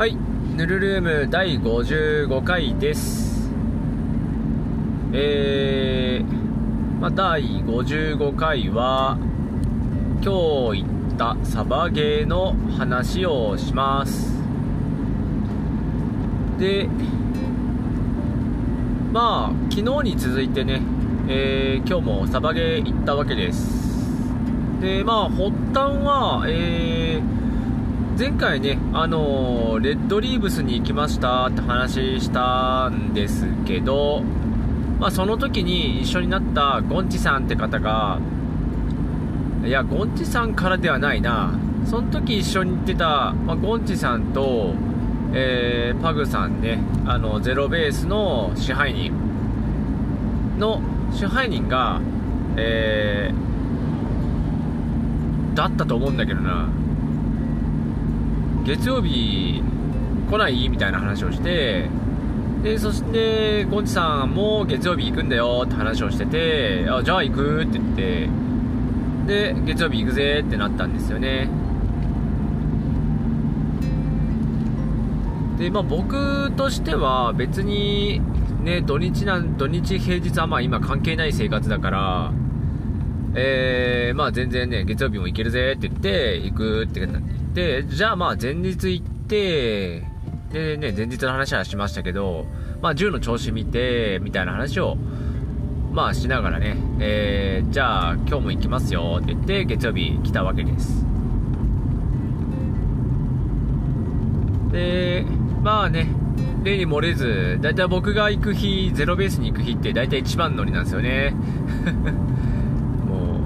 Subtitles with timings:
[0.00, 0.16] はい、
[0.56, 3.50] ヌルルーム第55回です。
[5.12, 9.18] えー、まあ、第55回は、
[10.24, 14.32] 今日行ったサバゲーの話をします。
[16.58, 16.88] で、
[19.12, 20.80] まあ、昨日に続いてね、
[21.28, 24.00] えー今日もサバゲー行ったわけです。
[24.80, 27.39] で、まあ、発端は、えー
[28.20, 34.20] 前回ね、あのーレッドリーブスに行きましたって話したんですけど、
[34.98, 38.20] まあ、その時に一緒になったゴンチさんって方が、
[39.64, 44.74] いや、ゴンチさんからではないな、その時一緒に行ってた、まあ、ゴンチさんと、
[45.32, 49.14] えーパグさんね、あのゼロベースの支配人
[50.58, 52.02] の支配人が、
[52.58, 53.50] えー
[55.54, 56.68] だったと思うんだけどな。
[58.64, 59.62] 月曜日
[60.30, 60.68] 来ない？
[60.68, 61.88] みたいな話をして
[62.62, 68.28] でそしてゴンチさんも月曜日行くんだよって話をしててあじゃあ行くって言って
[69.26, 71.48] で月曜日行くぜってなったんですよね。
[75.58, 78.20] でまあ僕としては別に
[78.62, 82.32] ね土日なん土日平日はまあ今関係ない生活だから
[83.32, 86.98] えー、まあ全然ね、月曜日も行けるぜって言って、行くって
[87.54, 90.04] 言って、じゃあまあ前日行って、
[90.52, 92.46] でね、前日の話はしましたけど、
[92.82, 94.96] まあ銃の調子見て、みたいな話を、
[95.92, 101.04] まあしながらね、えー、じゃあ今日も行きますよって言って、月曜日来たわけです。
[104.72, 105.24] で、
[105.62, 106.08] まあね、
[106.62, 111.34] 例に漏れず、だいたい僕が行く日、ゼロベースに行く日って大体一番乗りなんですよね。
[113.08, 113.40] も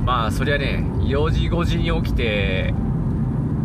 [0.00, 2.74] う、まあ、そりゃね、4時、5時に起きて、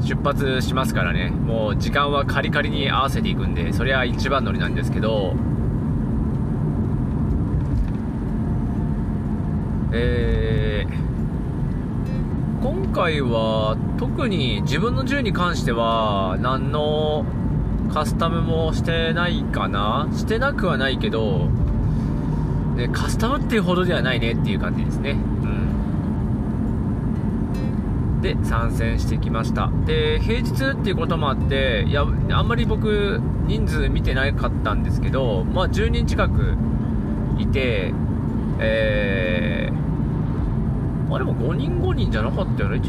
[0.02, 5.34] 出発しますからね、もう時間はカリカリに合わせていくんで、そりゃ一番乗りなんですけど、
[9.92, 17.26] えー、今回は特に自分の銃に関しては、何の
[17.94, 20.10] カスタムもしてないかな。
[20.14, 21.50] してなくはないけど、
[22.76, 25.16] ね、カスタムっていうほどではないねっていう感じですね。
[28.26, 29.70] で、参戦してきました。
[29.86, 36.58] で、平日っていうこともあって、いや、あんまり僕、人数見てなかったんですけど、まあ、10人近く
[37.38, 37.94] いて、
[38.60, 42.82] えー、あ、でも5人5人じゃなかったよね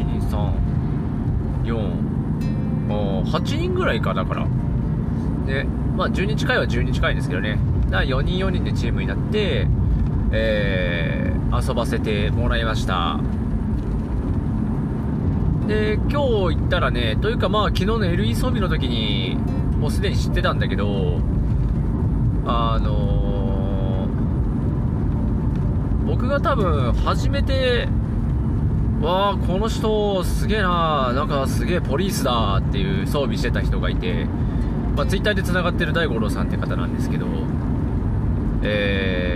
[2.88, 4.46] ？12348人ぐらいか、だから。
[4.46, 7.58] ね、まあ、10人近いは10人近いんですけどね。
[7.90, 9.66] だから4人4人でチームになって、
[10.32, 13.18] えー遊ばせてもらいました。
[15.66, 19.36] で、今日行ったらね、というかまあ昨日の LE 装備の時に、
[19.78, 21.20] もうすでに知ってたんだけど、
[22.46, 23.26] あのー
[26.06, 27.88] 僕が多分初めて、
[29.02, 34.24] わあこの人すげえななんかすげえポリースだっていう装備してた人がいて、
[34.96, 37.26] まあ、ツイッターで繋がってる大五郎さんって方なんですけど、
[38.62, 39.35] え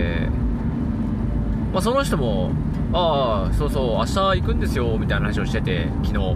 [1.71, 2.51] まあ、その人も、
[2.93, 6.35] ああ、そうそう、明日行くんですよ、みたいな話をしてて、昨日。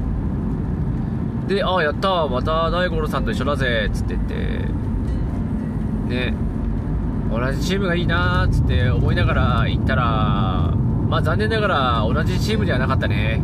[1.48, 4.36] で、ああ、やった、また大五郎さんと一緒だぜ、つって言って、
[6.08, 6.34] ね、
[7.30, 10.74] 同じチームがいいなー、つって思いながら行ったら、
[11.10, 13.42] まあ残念ながら同じチームではなかったね。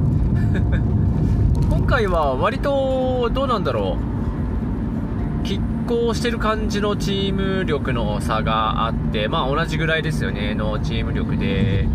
[1.69, 4.20] 今回は割と、どうなんだろう。
[5.91, 11.85] 拮抗してる感じのチーム力の差があって、まあ同じぐらいですよね、のチーム力で。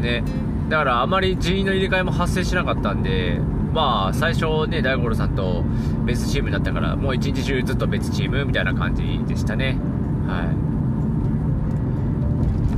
[0.00, 0.22] ね。
[0.68, 3.40] だからあまり人員の入れ替えも発生しなかったんで、
[3.72, 5.64] まあ最初ね、大五郎さんと
[6.04, 9.78] 別チームになったから、もう一日中ずっと別チームみたいな感じでしたね。
[10.26, 10.44] は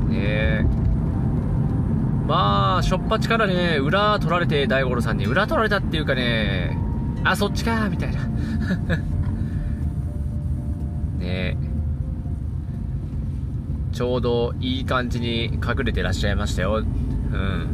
[0.08, 0.12] い。
[0.12, 0.64] ね。
[2.26, 6.76] まあ、しょっぱちからね、裏取られて大五郎さんに裏取られたっていうかね、
[7.26, 8.20] あ、そっちかみたいな。
[11.18, 11.56] ねえ。
[13.92, 16.76] ちょうどいい感じに隠れてらっしゃいましたよ。
[16.76, 17.66] うん。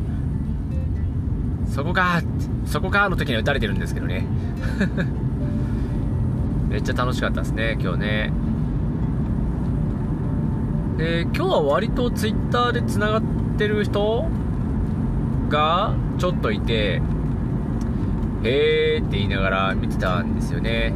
[1.66, 2.22] そこか
[2.64, 4.24] そこかの時には撃たれてるんですけどね。
[6.70, 8.32] めっちゃ楽しかったですね、今日ね。
[10.96, 13.22] で、今日は割とツイッターで繋がっ
[13.58, 14.26] てる人
[15.50, 17.02] がちょっといて、
[18.44, 20.92] へーって言いながら見てたんですよね。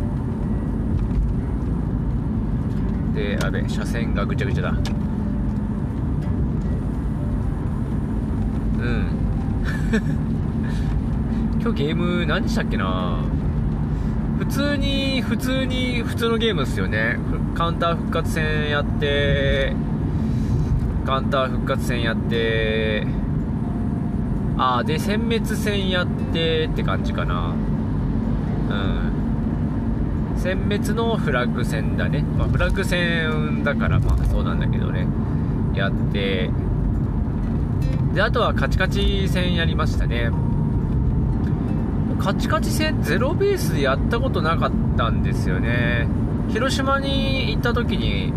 [3.14, 4.70] で、あべ、車線がぐちゃぐちゃだ。
[4.70, 5.06] うん。
[11.62, 13.18] 今日ゲーム何したっけな
[14.38, 17.18] 普通に普通に普通のゲームですよね
[17.54, 19.72] カウンター復活戦やって
[21.04, 23.06] カウンター復活戦やって
[24.58, 27.54] ああで殲滅戦やってって感じかな。
[28.70, 30.36] うん。
[30.36, 35.06] 殲滅のフラッグ戦だね、まあ、フラッグ戦だからまあそうなんだけどね。
[35.74, 36.50] やって。
[38.14, 40.30] であとはカチカチ戦やりましたね。
[42.18, 46.08] カチカチ戦ゼロベースでやったことなかったんですよね。
[46.48, 48.32] 広島に行った時に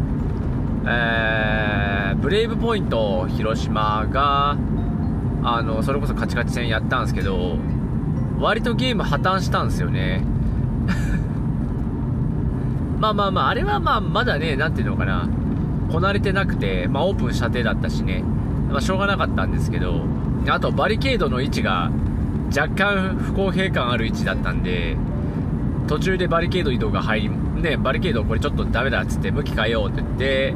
[0.85, 4.57] えー、ブレイブポイント広島が
[5.43, 7.57] あのそれこそカチカチ戦やったんですけど
[8.39, 10.23] 割とゲーム破綻したんですよね。
[12.99, 15.27] まあまあまああれはまあまだね何ていうのかな。
[15.91, 18.23] こなれてなくて、まあ、オープンしたてだったしね、
[18.69, 20.03] まあ、しょうがなかったんですけど
[20.47, 21.91] あとバリケードの位置が
[22.55, 24.95] 若干不公平感ある位置だったんで
[25.87, 30.53] 途中でバリケード移動が入りねバリケードこれちょっとダメだっつって向き変えようって言って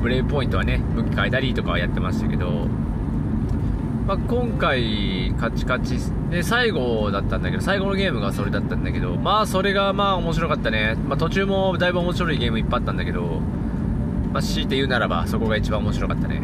[0.00, 2.68] ブレイブポイントはね向き変えたりとかはやってましたけど
[4.06, 5.98] まあ、今回、カチカチ
[6.30, 10.96] で最後だったんだけど、最後のゲームがそれだったんだけど、まあ、それがまあ面白かったね。
[11.08, 13.40] まあ、途中もだいぶ面白いゲームいっぱいあったんだけど、
[14.32, 16.40] まあ、強いて言うならば、そこが一番面白かったね。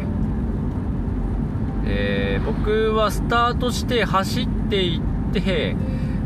[1.85, 5.77] えー、僕はスタートして走っていって、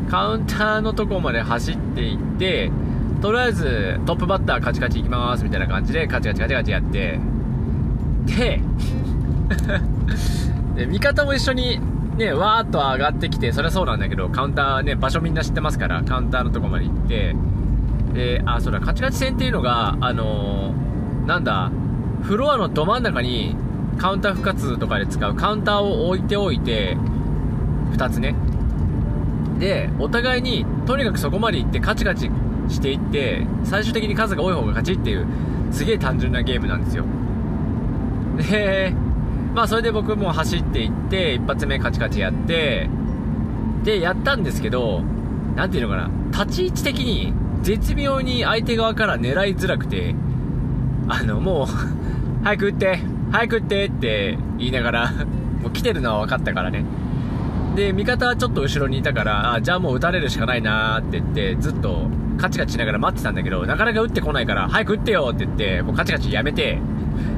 [0.09, 2.71] カウンターのとこまで走っていって、
[3.21, 7.19] とりあえずトップバッターカチカチ行きますみたいな感じでカチカチカチカチやって、
[8.25, 8.61] で、
[10.77, 11.79] で味方も一緒に
[12.17, 17.35] ねわーっと上がってきてそりゃそうなんだけどカウンターね場所みんな知ってますからカウンターのとこまで行って
[18.13, 21.71] であそうだカチカチ戦っていうのがあのー、なんだ
[22.21, 23.55] フロアのど真ん中に
[23.97, 26.95] カウンター復活とかで使うカウンターを置いておいて
[27.91, 28.35] 2つね。
[29.59, 32.29] でお互いにとにかくそこまで行ってカチカチ
[32.69, 35.25] していって最終的に数が多い方が勝ちっていう
[35.71, 37.05] すげえ単純なゲームなんですよ。
[38.37, 38.93] で
[39.57, 42.87] まあそれで僕も走っていって一発目カチカチやって
[43.83, 45.01] でやったんですけど
[45.55, 46.11] 何ていうのかな
[46.43, 47.33] 立ち位置的に
[47.63, 50.13] 絶妙に相手側から狙いづらくて
[51.07, 51.65] あのもう
[52.45, 52.99] 早く撃って
[53.31, 55.11] 早く撃ってって言いながら
[55.63, 56.85] もう来てるのは分かったからね。
[57.75, 62.07] で味方はちょっと後ろにいたからあじゃあもう撃たれるしかないなって言ってずっと
[62.37, 66.79] カチカチしながら待ってたんだけどなかなか撃ってこないから早く撃ってよって言ってもうカチカチやめて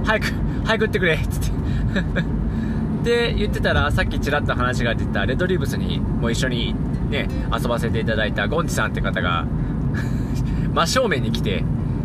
[0.04, 0.33] 早く
[0.65, 1.59] 早く撃ってくれっつって。
[3.03, 6.75] で言ってたらさっきちらっと話が出たレッドリーブスにも一緒に
[7.09, 9.45] ね遊ばせていただいたゴンチさんって方が
[10.74, 11.63] 真正面に来て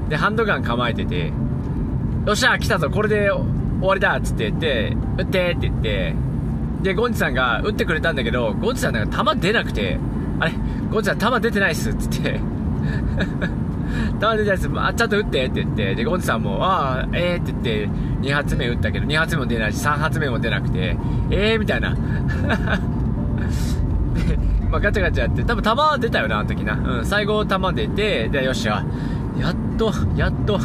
[0.09, 1.33] でハンドガン構えてて
[2.27, 3.45] よっしゃ来たぞこれで終
[3.83, 6.15] わりだっつって言って撃ってって言って
[6.83, 9.99] でゴンチさんが撃ってくれたんだけどゴンチさんなんか弾出なくて
[10.39, 10.53] あれ
[10.91, 12.41] ゴンチさん弾出てないっすっつって。
[14.19, 17.89] 弾出てないっすあちゃんと撃ってって言ってでゴンチさんもああええー、って言って
[18.29, 20.97] 2発目撃ったけど2発目も出ないし3発目も出なくて
[21.31, 21.97] ええー、みたいな、
[24.71, 28.85] まあ、ガチャガチャやって多分弾出たよなあの時な、うん、最後弾出てでよっしゃ。
[29.39, 30.59] やっとやっと。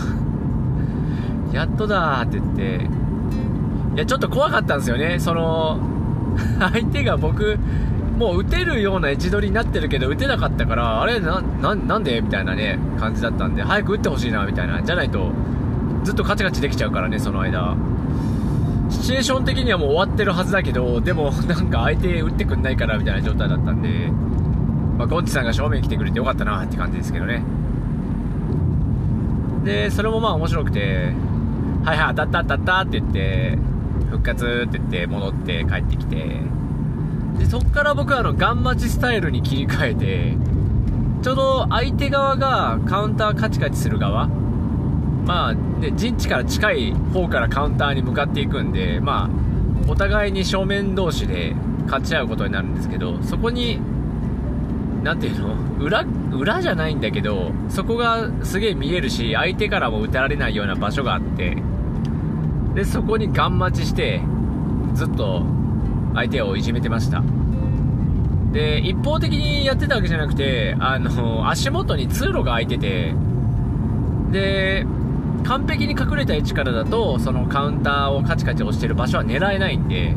[1.52, 2.88] やっとだって言って。
[3.96, 5.20] いやちょっと怖かったんですよね。
[5.20, 5.80] その
[6.60, 7.58] 相手が僕
[8.20, 15.32] もう打てるような位置取りになってるけど打てなかったからあれななんでみたいなね感じだったんで早く打ってほしいなみたいなじゃないと
[16.04, 17.78] ずっとカチカチできちゃうからねその間。
[18.90, 23.90] シチュエーション的にはもう終わってるはずだけどでもなんか相手打ってくんないからみたいな状態だったんで、
[24.98, 27.44] まあ、ゴンチさんが正面来てくれてよかったなって感じですけどね。
[29.64, 31.14] でそれもまあ面白くて
[31.86, 33.60] 「はいはい当たった当たった」って言って
[34.10, 36.60] 復活って言って戻って帰ってきて。
[37.40, 40.34] でそっから僕はあのガン待ちスタイルに切り替えて
[41.24, 44.30] ちょうど相手側がカウンターカチカチする側
[45.30, 49.30] まあ、ね、陣地から近い方からカウンターに向かっていくんで、まあ、
[49.88, 51.54] お互いに正面同士で
[51.86, 53.80] 勝ち合うことになるんですけど、そこに、
[55.04, 61.58] なんていうの裏、裏じゃないんだけど、そこがすげえ見えるし、相手からも撃てられないような場所があって、
[62.74, 64.22] で、そこにガン待ちして、
[64.96, 65.46] ずっと
[66.16, 67.24] 相手をいじめてました。
[68.52, 73.14] で、一方的にやってたわけじゃなくて、あの、足元に通路が開いてて、
[74.32, 74.86] で、
[75.44, 80.16] 完璧に隠れた位置からだとそのカウンターをカチカチ押してる場所は狙えないんで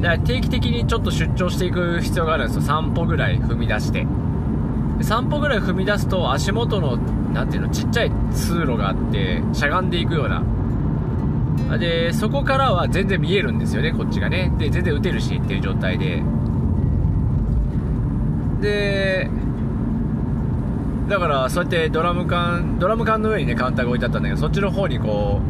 [0.00, 4.06] だから定期的にちょっと出張していく必要があるんですよ3歩ぐらい踏み出してで
[5.04, 10.42] 3歩ぐらい踏み出すと足元の何ていうのちっちゃい通路があってしゃがんでいくような
[11.78, 14.52] でそこからは全然見えるんですよねこっちがね。
[14.58, 16.22] で全然打てるしっていう状態で。
[18.60, 19.30] で
[21.08, 25.40] だからそうやってドラム缶ドラム缶の上にねカウンターが置いてあったんだけどそっちの方にこ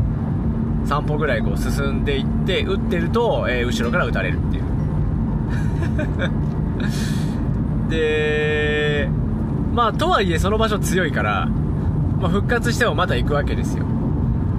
[0.85, 4.65] う3歩ぐらいこう進んでいって打ってると、えー、後ろから打たれるっていう。
[7.91, 9.09] で
[9.75, 11.47] まあとはいえその場所強いから、
[12.19, 13.85] まあ、復活してもまた行くわけですよ。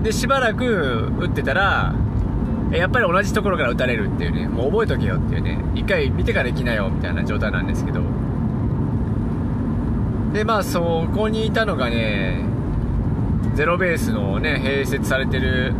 [0.03, 1.95] でしばらく打ってたら
[2.71, 8.01] やっぱり同じところから打たれるっていうねもう覚えとけよっていうね一回見てから行きなよみたいな状態なんですけど。
[10.33, 12.43] でまあそこにいたのがね
[13.53, 15.73] ゼロベースのね併設されてる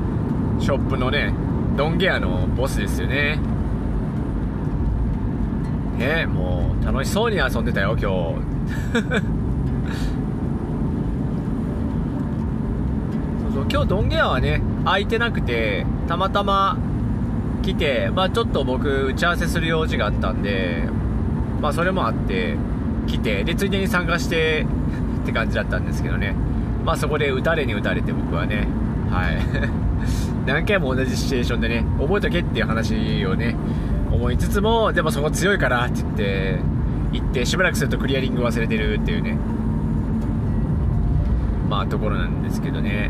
[0.60, 1.34] ショップのね
[1.76, 3.40] ドンゲアのボスですよね。
[5.98, 8.06] ねもう楽しそうに遊んでたよ今日
[13.54, 16.78] そう今日ドンゲアはね空いてなくてたまたま
[17.64, 20.84] 来て、まあ、ちょっと僕打ち合わせする用事があったんで、
[21.60, 22.56] まあ、それもあって
[23.08, 24.68] 来てでついでに参加して
[25.24, 26.36] って感じだったんですけどね、
[26.86, 28.68] まあ、そこで打たれに打たれて僕はね
[29.10, 29.42] はい。
[30.46, 33.56] 何回も同じシチュエーションでね覚えとけっていう話をね
[34.12, 36.60] 思いつつもでもそこ強いからって言って
[37.14, 39.36] 行ってしばらくするとクリアリング忘れてるっていうね
[41.68, 43.10] まあところなんですけどね。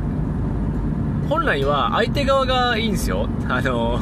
[1.33, 3.27] 本来は相手側がいいんですよ。
[3.49, 3.99] あの、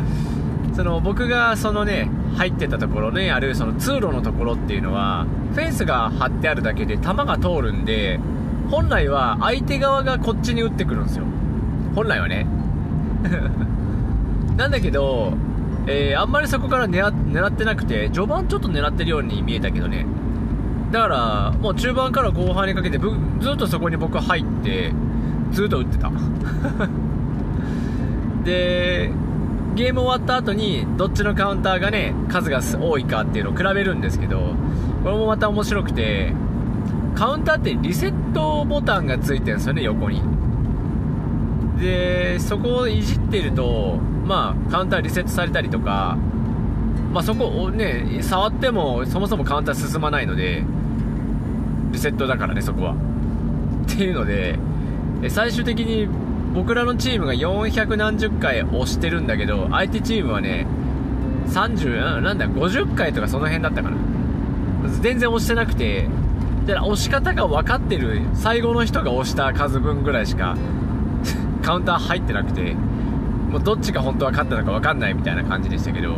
[0.72, 8.18] その僕がそのね、入ってたところね、あるその通路のところっていうのは、フェンスが張ってあるだけで弾が通るんで、
[8.70, 11.26] 本来は相手側がこっちに撃ってくるんですよ。
[11.94, 12.46] 本来はね。
[14.56, 15.34] なんだけど、
[15.86, 17.06] えー、あんまりそこから狙
[17.46, 20.06] ってなくて、序盤ちょっと狙ってるように見えたけどね。
[20.90, 24.94] だから、もう中盤から後半にかけて、ずっとそこに僕入って、
[25.52, 26.10] ずっと打ってた。
[28.44, 29.12] で
[29.74, 34.54] ゲーム終わった後にどっちのカウンターがね数が多いかっていうのを比べるんですけど
[35.02, 36.32] これもまた面白くて
[37.14, 40.22] カウンターってリセットボタンがついてるんですよね横に。
[41.78, 46.16] でそこをいじってるとまあカウンターリセットされたりとか
[47.12, 50.64] まあそこをね触ってもそもそもカウンター進まないので
[51.92, 52.94] リセットだからねそこは。
[52.94, 54.58] っていうので
[55.30, 56.08] 最終的に
[56.54, 60.66] 僕らのチームが400何十回押してるんだけど相手チームはね
[61.46, 63.96] 30なんだ50回とかその辺だったかな。
[65.00, 66.08] 全然押してなくて
[66.66, 70.56] で押し方が分かってる最後の人が押した数分ぐらいしか
[71.62, 72.74] カウンター入ってなくて
[73.50, 76.10] もうどっちが本当は勝ったのか分かんないみたいな感じでしたけど、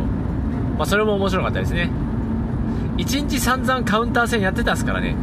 [0.77, 1.89] まあ、それも面白かったですね。
[2.97, 5.15] 1日散々カウンター戦やってたっすからね。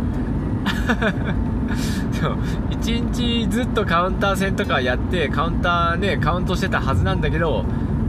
[2.71, 7.65] 1日ずっとカウンター戦とかやってカウンターねカウントしてたはずなんだけど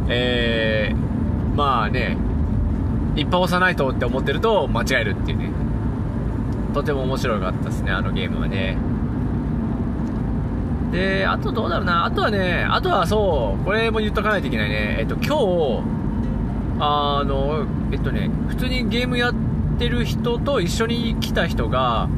[0.07, 2.17] えー、まあね
[3.15, 5.51] いっぱい押さないとって思ってると間違えるっていうね。
[6.73, 8.77] とても面白かったですねあのゲームはね。
[10.91, 12.05] であとどうだろうな。
[12.05, 14.97] あとはねあとはそうこれも言っとかないといけないね。
[14.99, 15.83] えっと今日
[16.79, 19.33] あのえっとね普通にゲームやっ
[19.77, 22.09] てる人と一緒に来た人が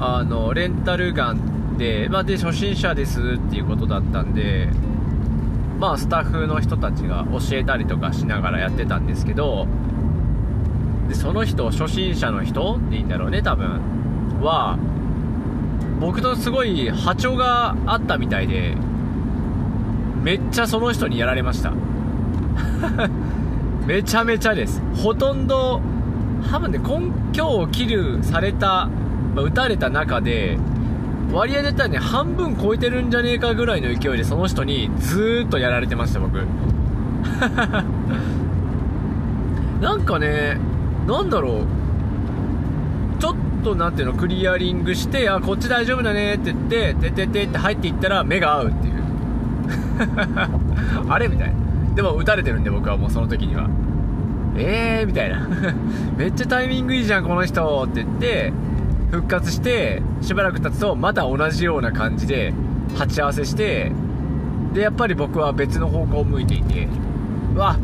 [0.00, 4.68] あのレンタルガンで,、まあ、で初心者ですっていうことだったんで、
[5.78, 9.66] まあ、スタッフの人たちが教えたりとかしながらやってたんですけど
[11.08, 13.80] でその人初心者の人っていいんだろうね多分。
[14.40, 14.78] は
[16.00, 18.76] 僕とすごい波長があったみたいで
[20.22, 21.72] めっちゃその人にやられました。
[23.86, 24.82] めちゃめちゃです。
[24.96, 25.80] ほとんど
[26.50, 28.88] 多分ね今日キルされた
[29.34, 30.58] まあ、打たれた中で、
[31.32, 36.38] 割合で言ったらね、半分超えてるんじゃねえかぐらいの勢いでその人にずーっとやられてました、僕。
[39.80, 40.58] なんかね、
[41.06, 43.20] なんだろう。
[43.20, 48.94] ちょっとなんていうの、クリアリングして、あ、こっち大丈夫だねって言って、てててって入っていったら目が合うっていう。
[51.08, 51.54] あれみたいな。
[51.94, 53.68] でも打たれてるんで僕はもうその時には。
[54.56, 55.48] えーみたいな。
[56.16, 58.52] めっちゃタイミングいいじゃん、この人って言って、
[59.14, 62.52] 復活してしばらく経つとまた同じような感じで
[62.96, 63.92] 鉢合わせして
[64.72, 66.88] でやっぱり僕は別の方向を向いていて
[67.54, 67.78] わ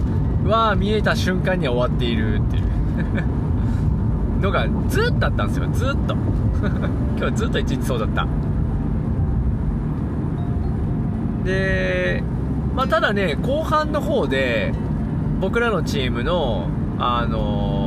[0.45, 2.65] わ見えた瞬間には終わっているっていう。
[4.43, 5.69] のがずっとあったんですよ。
[5.71, 6.17] ずっと。
[7.19, 8.27] 今日ずっと一日そうだった。
[11.45, 12.25] で
[12.75, 14.73] まあただね後半の方で
[15.41, 16.69] 僕らのチームの
[16.99, 17.80] あのー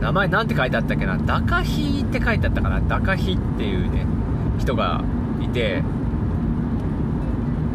[0.00, 4.06] 名前なんて書いてあったっけな、ダカヒって書いてあったかな、ダカヒっていうね、
[4.58, 5.02] 人が
[5.40, 5.82] いて、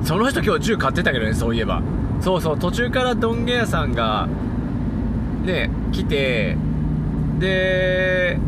[0.03, 1.81] その人今日銃買ってたけどね、そういえば。
[2.21, 4.27] そうそう、途中からドンゲ屋さんが、
[5.43, 6.57] ね、来て、
[7.39, 8.39] で、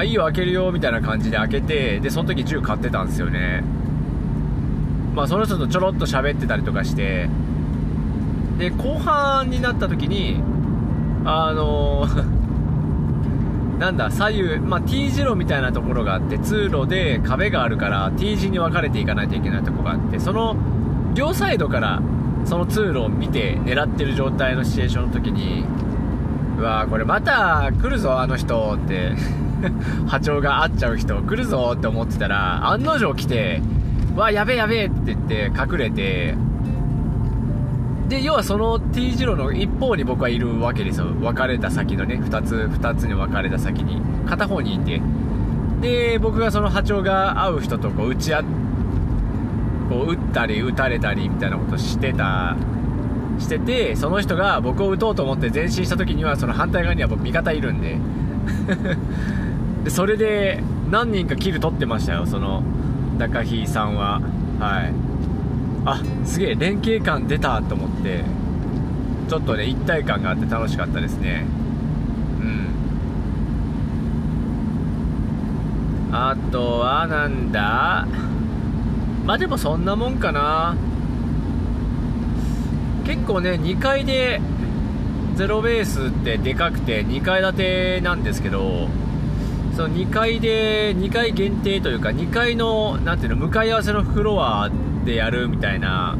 [0.00, 3.62] あいいよ開けるよみたいな感じで開けてでその時銃買ってたんですよね。
[5.14, 7.28] まあその人とちょろっと喋ってたりとかして。
[8.58, 10.42] で後半になった時に
[11.24, 12.06] あの
[13.80, 20.54] なんだ左右、まあ、T 字路みたいなところがあって通路で壁があるから T 字に分かれていかないといけないとこがあってその
[21.14, 22.02] 両サイドから
[22.44, 25.64] その通路を見て狙ってる状態のシチュエーションの時に
[26.58, 29.12] うわーこれまた来るぞあの人って
[30.06, 33.62] 波長が合っちゃう人来るぞって思ってたら案の定来て
[34.14, 36.34] わやべえやべえって言って隠れて
[38.10, 41.06] で要はその T 字路の一方に僕はいるわけですよ。
[41.06, 42.16] 分かれた先のね。
[42.16, 44.02] 2つ2つに分かれた先に。
[44.28, 45.00] 片方にいて。
[45.80, 48.42] で僕がその波長が合う人とこう打ち合
[49.88, 52.56] こう打ったり打たれたりみたいなことしてた。
[53.38, 57.96] しててその人が僕を打とうと思って前進した時にはその反対側には僕味方いるんで。
[59.84, 62.26] でそれで何人かキル取ってましたよ。
[62.26, 62.64] その
[63.18, 64.20] 中日さんは。
[64.58, 65.09] はい。
[65.84, 68.22] あすげえ連携感出たと思って
[69.28, 71.46] ちょっとね一体感があって楽しかったですね。
[72.40, 72.44] う
[76.12, 76.14] ん。
[76.14, 78.06] あとはなんだ？
[79.24, 80.76] まあでもそんなもんかな。
[83.06, 84.40] 結構ね2階で
[85.36, 88.88] ゼロベースってでかくて2階建てなんですけど
[89.74, 94.70] その2階で2階限定というか2階のなんていうの向かい合わせのフロア
[95.04, 96.16] でやるみたいな、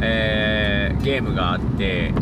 [0.00, 2.12] えー、ゲームがあって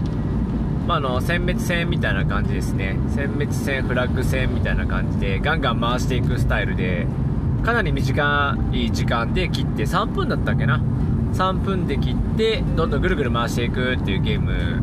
[0.89, 2.97] まあ、の殲滅戦みたいな感じですね。
[3.15, 7.07] 殲滅戦フラッグ戦みたいな感じでガンガン回していくスタイルで
[7.63, 10.81] かなり短い時間で切って3分だったっけな
[11.35, 14.81] ？3分で切ってどんどんぐるぐる回していくっていうゲーム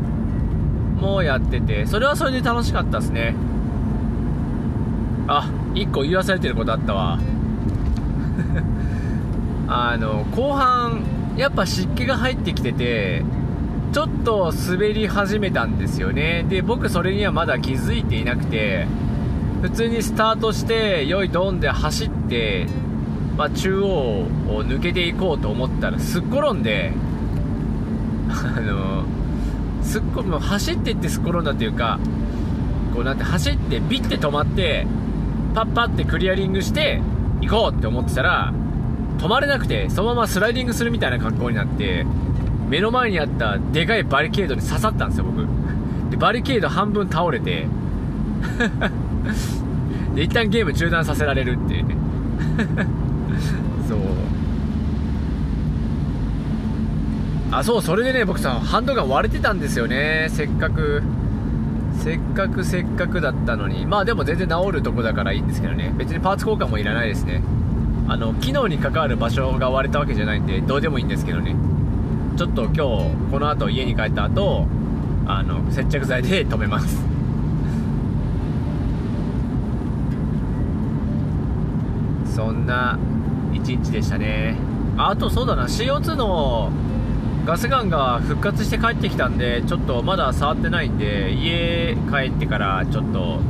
[1.00, 3.34] もやっててそれはそれで楽しかったですね。
[5.26, 7.18] あ1個言い忘れてることあったわ。
[9.68, 11.02] あの後半
[11.36, 13.22] やっぱ湿気が入ってきてて
[13.92, 16.44] ちょっと滑り始めたんですよね。
[16.48, 18.86] で僕それにはまだ気づいていなくて
[19.62, 22.66] 普通にスタートして良いドンで走って、
[23.36, 24.28] まあ、中央を
[24.64, 26.92] 抜けていこうと思ったらすっ転んで
[28.28, 29.04] あの
[29.82, 31.98] すっこもう走っていってすっ転んだというか
[32.94, 34.86] こうなんて走ってビッて止まって
[35.54, 37.00] パッパってクリアリングして
[37.40, 38.52] 行こうって思ってたら
[39.18, 42.06] 止まれなくてそのままスライディングするみたいな格好になって
[42.68, 45.46] 目の前にあったでかいバリケードに刺さったんですよ僕。
[46.10, 47.66] でバリケード半分倒れて。
[50.14, 51.96] で一旦ゲーム中断させられるっていうね。
[53.88, 53.98] そう。
[57.52, 60.26] あそうそれでね僕さハンドガン割れてたんですよね。
[60.30, 61.02] せっかく。
[61.98, 63.86] せっかくせっかくだったのに。
[63.86, 65.94] まあでも全然治るとこだからいいんですけどね。
[65.96, 67.42] 別にパーツ交換もいらないですね。
[68.08, 71.56] あの機能に関わる場所が割れたわけじゃないんでどうでもいいんですけどね。
[72.36, 72.78] ちょっと今日
[73.30, 74.66] この後家に帰った後
[75.26, 77.04] あの接着剤で止めます。
[82.34, 82.98] そんな
[83.52, 84.56] 一日でしたね。
[84.98, 85.64] あとそうだな。
[85.64, 86.70] CO2 の
[87.44, 93.40] ガスガンが復活して帰ってきたんでちょっとまだ触ってないんで家帰ってからちょっと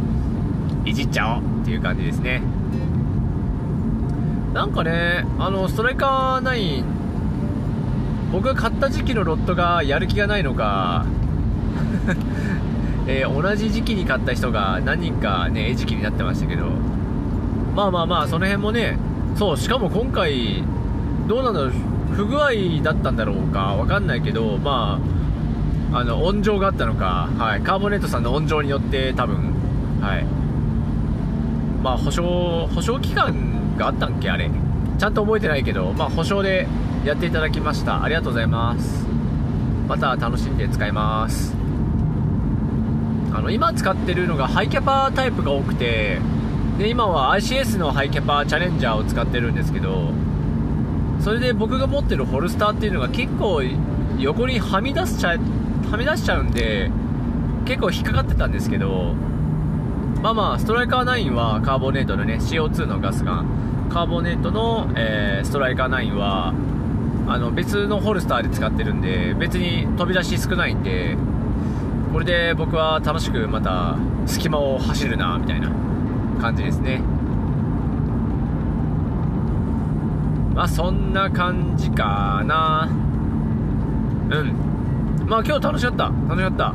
[0.85, 2.43] いじっちゃおうっていう感じですね。
[4.57, 6.85] なんかねあのストライカー9
[8.33, 11.05] 僕が買った時期のロットがやる気がないのか。
[13.07, 16.69] えー、同じ時期に買った人が何人かね餌食になってましたけど。
[17.75, 18.97] まあまあまあその辺もね
[19.35, 20.65] そうしかも今回
[21.29, 21.73] どうなんだろう
[22.13, 22.49] 不具合
[22.83, 24.99] だったんだろうかわかんないけどま
[25.93, 29.37] ああの温情があったのか、はい、カーボネットさんの温情によって多分
[30.01, 30.25] はい。
[31.83, 34.31] まあ保証保証期間があったんけ？
[34.31, 34.51] あれ。
[34.99, 36.67] ちゃんと覚えてないけどまあ保証で
[37.05, 38.03] やっていただきました。
[38.03, 39.07] ありがとうございます。
[39.89, 41.55] また楽しんで使います。
[43.35, 46.19] あの今使ってるのがハイキャパータイプが多くて
[46.79, 50.11] で今は ICS のハイキャパーチャレンジャーを使ってるんですけど
[51.21, 53.61] それで僕が持ってるホルスターっていうのが結構
[54.19, 56.91] 横にはみ出しちゃはみ出しちゃうんで
[57.67, 59.15] 結構引っかかってたんですけど
[60.23, 63.45] まあまあストライカー9はカーボネートのね CO2 のガスが
[63.91, 66.55] カーボネートの、えー、ストライカー9は
[67.29, 71.17] あの別のホルスターで使ってるんで別に飛び出し少ないんで
[72.13, 75.71] これで僕は楽しくまた隙間を走るなみたいな
[76.41, 77.03] 感じですね。
[80.55, 82.89] まあそんな感じかな。
[84.31, 85.27] うん。
[85.27, 86.05] まあ今日楽しかった。
[86.05, 86.73] 楽しかった。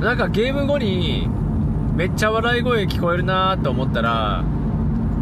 [0.00, 1.28] なんかゲーム後に
[1.96, 4.44] めっちゃ笑い声聞こえるなと思ったら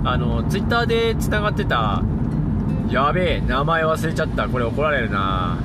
[0.05, 2.03] あのツイッターでつながってた
[2.91, 4.49] やべえ名前忘れちゃった。
[4.49, 5.57] これ怒られるな。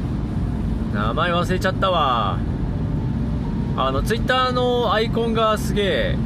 [0.94, 2.38] 名前忘れちゃったわ。
[3.76, 6.18] あのツイッターのアイコンがすげえ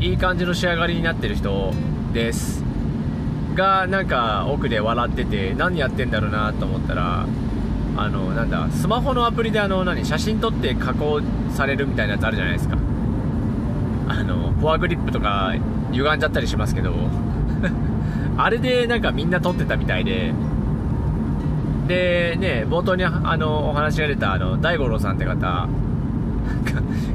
[0.00, 1.72] いい感じの仕上がりになってる人
[2.12, 2.64] です。
[3.54, 7.26] がなんか奥で笑ってて何やってんだろうなと思ったら
[7.96, 12.76] あのなんだスマホのアプリであの何写真撮って加工されるみたいなやつあるじゃないですか。
[14.18, 15.54] あのフォアグリップとか
[15.92, 16.92] 歪んじゃったりしますけど。
[18.36, 20.32] あれでなんかみんな撮ってたみたいで。
[21.86, 25.68] でね冒頭にあのお話が出たあの大五郎さんって方。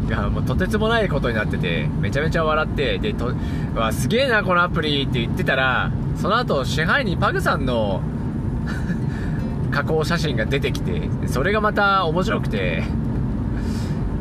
[0.08, 3.32] いやもうとてつもないことになっててめちゃめちゃ笑ってでと
[3.76, 8.02] わすげえなこのアプリって言ってたらその後支配人パグさんの
[9.70, 12.84] 加工写真が出てきてそれがまた面白くて。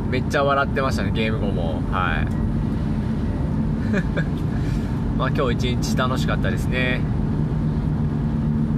[0.09, 1.83] めっちゃ笑ってましたねゲーム後も。
[1.93, 2.48] はい。
[5.18, 7.01] まあ今日一日楽しかったですね。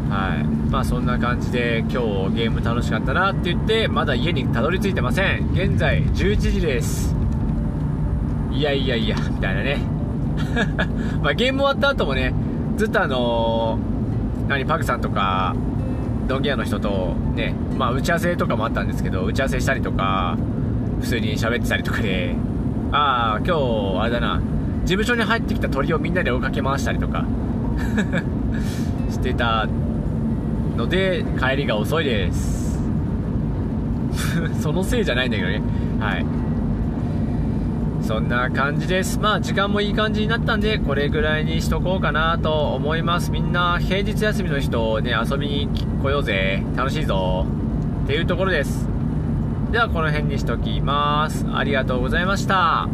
[0.09, 0.45] はい。
[0.71, 1.97] まあそんな感じで今日
[2.35, 5.51] ゲーム楽しかったなって言ってまだ家にたどり着いてません。
[5.53, 7.15] 現在11時です。
[8.53, 9.79] いやいやいやみたいなね。
[11.23, 12.33] まあゲーム終わった後もね
[12.77, 15.55] ずっとあのー、何パグさんとか
[16.27, 20.37] ドンギアの人とね、まあ、打ち合わせとかもあったんですけど打ち合わせしたりとか
[21.01, 22.37] 普通に喋ってたりとかで
[22.93, 24.41] ああ今日あれだな。
[24.85, 27.25] 事務所に入ってきた鳥をみんなで追いかけ回したりとか。
[29.11, 29.67] してた
[30.77, 32.81] ので帰りが遅いです。
[34.61, 35.63] そのせいじゃないんだけどね。
[35.99, 36.27] はい。
[38.03, 39.21] そんな感じです。
[39.21, 43.31] まあ時間もいい感じになったんでこれぐらいにしとこうかなと思います。
[43.31, 45.69] みんな平日休みの人ね遊びに
[46.03, 46.63] 来ようぜ。
[46.77, 47.47] 楽しいぞ。
[48.05, 48.89] っていうところです。
[49.71, 51.47] ではこの辺にしときます。
[51.53, 52.89] ありがとうございました。